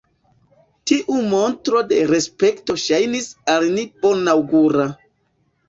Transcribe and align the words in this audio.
Tiu 0.91 1.17
montro 1.33 1.83
de 1.91 1.99
respekto 2.13 2.77
ŝajnis 2.87 3.29
al 3.55 3.71
ni 3.77 3.87
bonaŭgura. 4.07 4.91